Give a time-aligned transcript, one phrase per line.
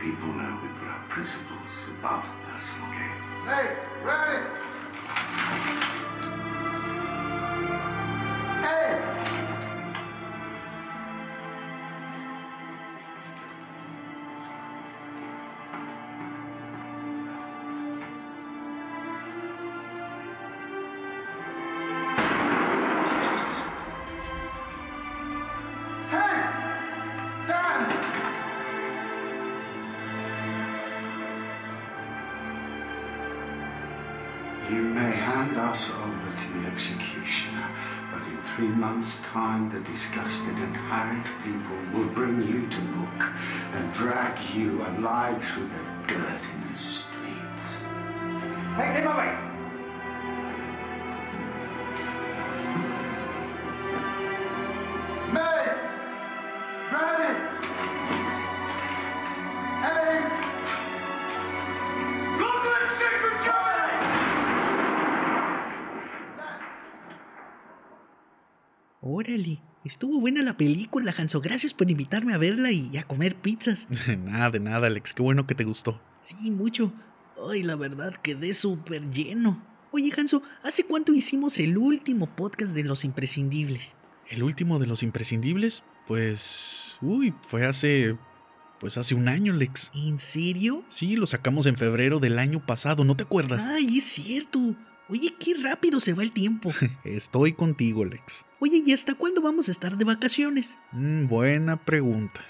[0.00, 3.18] people know we put our principles above personal gain.
[3.46, 4.42] Hey, ready?
[35.56, 37.68] Us over to the executioner,
[38.12, 43.32] but in three months' time, the disgusted and harried people will bring you to book
[43.72, 47.66] and drag you alive through the dirt in the streets.
[48.76, 49.53] Take him away!
[69.06, 71.42] Órale, estuvo buena la película, Hanso.
[71.42, 73.86] Gracias por invitarme a verla y a comer pizzas.
[74.18, 75.12] nada de nada, Alex.
[75.12, 76.00] Qué bueno que te gustó.
[76.20, 76.90] Sí, mucho.
[77.50, 79.62] Ay, la verdad quedé súper lleno.
[79.90, 83.94] Oye, Hanso, ¿hace cuánto hicimos el último podcast de Los Imprescindibles?
[84.30, 86.96] El último de los imprescindibles, pues...
[87.02, 88.16] Uy, fue hace...
[88.80, 89.90] Pues hace un año, Alex.
[89.94, 90.82] ¿En serio?
[90.88, 93.66] Sí, lo sacamos en febrero del año pasado, ¿no te acuerdas?
[93.66, 94.74] Ay, es cierto.
[95.08, 96.72] Oye, qué rápido se va el tiempo.
[97.04, 98.44] Estoy contigo, Alex.
[98.58, 100.78] Oye, ¿y hasta cuándo vamos a estar de vacaciones?
[100.92, 102.42] Mm, buena pregunta.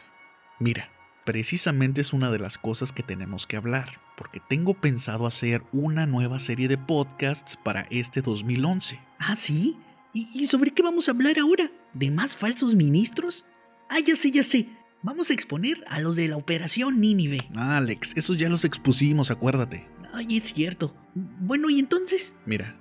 [0.60, 0.88] Mira,
[1.24, 6.06] precisamente es una de las cosas que tenemos que hablar, porque tengo pensado hacer una
[6.06, 9.00] nueva serie de podcasts para este 2011.
[9.18, 9.76] ¿Ah, sí?
[10.12, 11.70] ¿Y, y sobre qué vamos a hablar ahora?
[11.92, 13.46] ¿De más falsos ministros?
[13.88, 14.68] Ah, ya sé, ya sé.
[15.02, 17.38] Vamos a exponer a los de la Operación Nínive.
[17.56, 19.86] Alex, esos ya los expusimos, acuérdate.
[20.14, 20.94] Ay, es cierto.
[21.14, 22.34] Bueno, ¿y entonces?
[22.46, 22.76] Mira,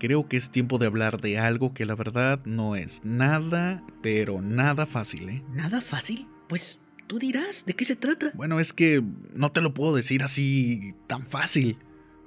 [0.00, 4.40] creo que es tiempo de hablar de algo que la verdad no es nada, pero
[4.40, 5.44] nada fácil, ¿eh?
[5.50, 6.26] ¿Nada fácil?
[6.48, 8.32] Pues tú dirás, ¿de qué se trata?
[8.34, 9.02] Bueno, es que
[9.34, 11.76] no te lo puedo decir así tan fácil.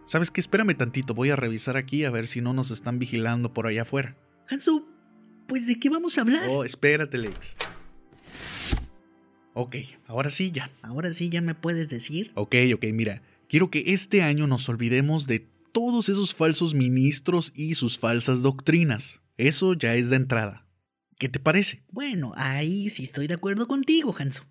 [0.05, 0.41] ¿Sabes qué?
[0.41, 3.81] Espérame tantito, voy a revisar aquí a ver si no nos están vigilando por allá
[3.81, 4.15] afuera.
[4.47, 4.87] Hanso,
[5.47, 6.47] pues ¿de qué vamos a hablar?
[6.49, 7.55] Oh, espérate, Lex.
[9.55, 10.69] Ok, ahora sí ya.
[10.83, 12.31] Ahora sí ya me puedes decir.
[12.35, 13.23] Ok, ok, mira.
[13.47, 15.39] Quiero que este año nos olvidemos de
[15.71, 19.21] todos esos falsos ministros y sus falsas doctrinas.
[19.37, 20.67] Eso ya es de entrada.
[21.17, 21.83] ¿Qué te parece?
[21.91, 24.43] Bueno, ahí sí estoy de acuerdo contigo, Hanso.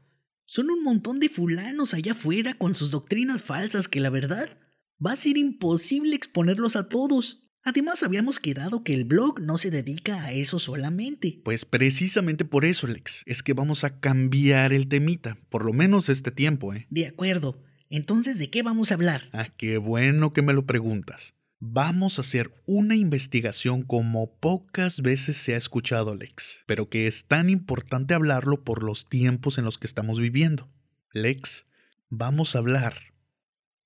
[0.47, 4.59] Son un montón de fulanos allá afuera con sus doctrinas falsas que la verdad
[5.05, 7.43] va a ser imposible exponerlos a todos.
[7.63, 11.41] Además, habíamos quedado que el blog no se dedica a eso solamente.
[11.45, 16.11] Pues precisamente por eso, Alex, es que vamos a cambiar el temita, por lo menos
[16.11, 16.87] este tiempo, ¿eh?
[16.91, 17.63] De acuerdo.
[17.97, 19.29] Entonces, ¿de qué vamos a hablar?
[19.33, 21.35] Ah, qué bueno que me lo preguntas.
[21.61, 27.27] Vamos a hacer una investigación como pocas veces se ha escuchado, Alex, pero que es
[27.27, 30.69] tan importante hablarlo por los tiempos en los que estamos viviendo.
[31.13, 31.67] Lex,
[32.09, 32.97] vamos a hablar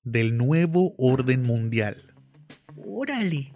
[0.05, 2.15] del nuevo orden mundial.
[2.77, 3.53] Órale,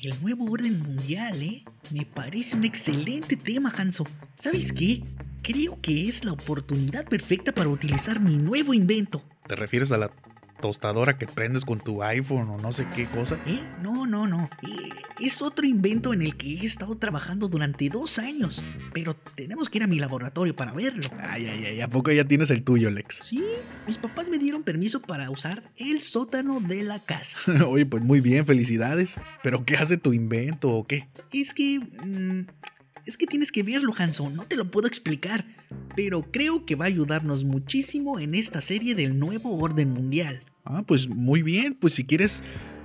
[0.00, 1.64] el nuevo orden mundial, ¿eh?
[1.90, 4.06] Me parece un excelente tema, Hanso.
[4.36, 5.02] ¿Sabes qué?
[5.42, 9.24] Creo que es la oportunidad perfecta para utilizar mi nuevo invento.
[9.48, 10.10] ¿Te refieres a la
[10.60, 13.40] tostadora que prendes con tu iPhone o no sé qué cosa?
[13.46, 13.60] ¿Eh?
[13.82, 14.50] No, no, no.
[14.62, 18.62] Eh, es otro invento en el que he estado trabajando durante dos años.
[18.92, 21.02] Pero tenemos que ir a mi laboratorio para verlo.
[21.20, 23.20] Ay, ay, ay, ¿a poco ya tienes el tuyo, Lex?
[23.22, 23.42] Sí,
[23.86, 27.38] mis papás me dieron permiso para usar el sótano de la casa.
[27.66, 29.18] Oye, pues muy bien, felicidades.
[29.42, 31.08] ¿Pero qué hace tu invento o qué?
[31.32, 31.80] Es que...
[31.80, 32.46] mm,
[33.06, 34.36] es que tienes que verlo, Hanson.
[34.36, 35.46] No te lo puedo explicar.
[35.98, 40.44] Pero creo que va a ayudarnos muchísimo en esta serie del nuevo orden mundial.
[40.64, 42.44] Ah, pues muy bien, pues si quieres,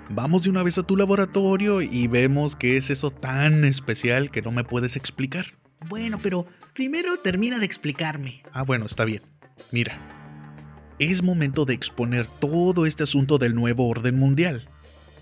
[0.10, 4.42] vamos de una vez a tu laboratorio y vemos qué es eso tan especial que
[4.42, 5.46] no me puedes explicar.
[5.88, 8.42] Bueno, pero primero termina de explicarme.
[8.52, 9.22] Ah, bueno, está bien.
[9.72, 9.96] Mira,
[10.98, 14.68] es momento de exponer todo este asunto del nuevo orden mundial.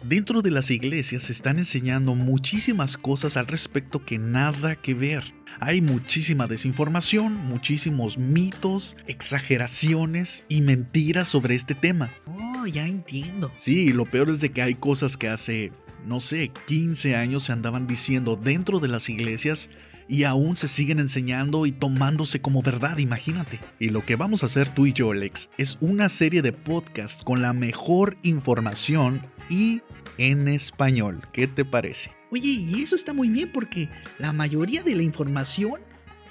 [0.03, 5.23] Dentro de las iglesias se están enseñando muchísimas cosas al respecto que nada que ver.
[5.59, 12.09] Hay muchísima desinformación, muchísimos mitos, exageraciones y mentiras sobre este tema.
[12.25, 13.51] Oh, ya entiendo.
[13.55, 15.71] Sí, lo peor es de que hay cosas que hace,
[16.07, 19.69] no sé, 15 años se andaban diciendo dentro de las iglesias
[20.07, 23.59] y aún se siguen enseñando y tomándose como verdad, imagínate.
[23.79, 27.23] Y lo que vamos a hacer tú y yo, Alex, es una serie de podcasts
[27.23, 29.21] con la mejor información
[29.51, 29.81] y
[30.17, 31.21] en español.
[31.33, 32.11] ¿Qué te parece?
[32.31, 35.81] Oye, y eso está muy bien porque la mayoría de la información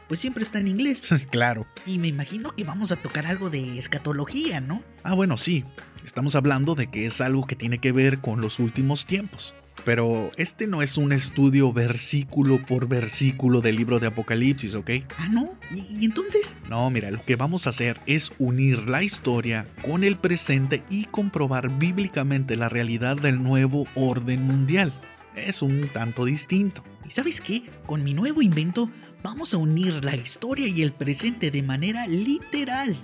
[0.09, 1.09] pues siempre está en inglés.
[1.31, 1.67] claro.
[1.87, 4.83] Y me imagino que vamos a tocar algo de escatología, ¿no?
[5.05, 5.65] Ah, bueno, sí.
[6.05, 9.55] Estamos hablando de que es algo que tiene que ver con los últimos tiempos.
[9.85, 14.91] Pero este no es un estudio versículo por versículo del libro de Apocalipsis, ¿ok?
[15.17, 15.51] Ah, ¿no?
[15.71, 16.57] ¿Y, y entonces?
[16.69, 21.05] No, mira, lo que vamos a hacer es unir la historia con el presente y
[21.07, 24.93] comprobar bíblicamente la realidad del nuevo orden mundial.
[25.35, 26.85] Es un tanto distinto.
[27.07, 27.65] ¿Y sabes qué?
[27.87, 28.91] Con mi nuevo invento
[29.23, 32.97] vamos a unir la historia y el presente de manera literal.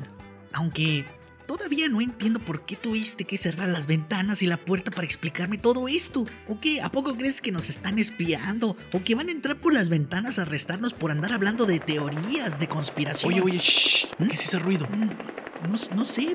[0.52, 1.04] Aunque
[1.46, 5.58] todavía no entiendo por qué tuviste que cerrar las ventanas y la puerta para explicarme
[5.58, 6.24] todo esto.
[6.48, 6.82] ¿O qué?
[6.82, 8.76] ¿A poco crees que nos están espiando?
[8.92, 12.58] ¿O que van a entrar por las ventanas a arrestarnos por andar hablando de teorías
[12.58, 13.32] de conspiración?
[13.32, 14.86] Oye, oye, shh, ¿qué es ese ruido?
[14.90, 16.34] Mm, No, no sé.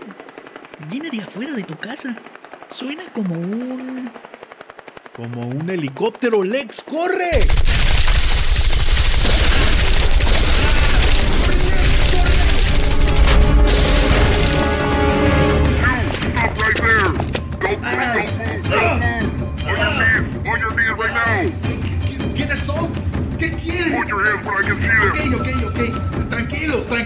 [0.90, 2.18] Viene de afuera de tu casa.
[2.70, 4.10] Suena como un...
[5.14, 7.30] Como un helicóptero, Lex, corre.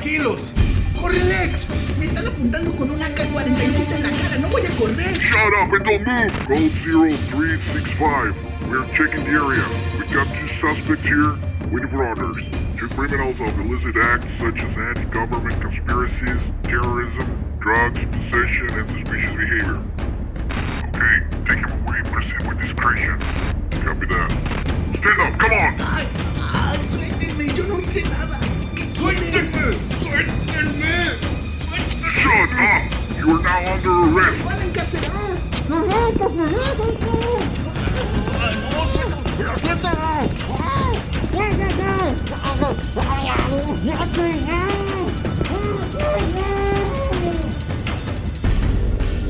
[0.05, 0.51] Tranquilos.
[1.01, 1.65] ¡Corre, Lex!
[1.97, 4.37] Me están apuntando con un AK-47 en la cara.
[4.39, 5.17] ¡No voy a correr!
[5.17, 6.31] Shut up and don't move!
[6.45, 8.35] Code 0365.
[8.69, 9.65] We're checking the area.
[9.97, 11.33] We've got two suspects here
[11.71, 12.45] waiting for orders.
[12.77, 19.81] Two criminals of illicit acts such as anti-government conspiracies, terrorism, drugs, possession, and suspicious behavior.
[20.93, 21.15] Okay,
[21.49, 21.97] take him away.
[22.13, 23.17] Proceed with discretion.
[23.81, 24.29] Copy that.
[25.01, 25.73] Stand up, come on!
[25.81, 26.05] ¡Ay,
[26.53, 27.51] ay, suéltenme!
[27.55, 28.64] ¡Yo no hice nada!
[29.05, 29.51] ¿Qué quieren?
[30.01, 30.95] ¡Suéltenme!
[31.49, 32.09] ¡Suéltenme!
[32.21, 32.81] Shut up!
[33.17, 34.39] You are now under arrest.
[34.45, 35.33] ¡Van a encarcelar!
[35.35, 35.79] ¡Ay, no!
[36.11, 36.45] ¡Suéltame!
[36.47, 37.15] ¡Suéltame!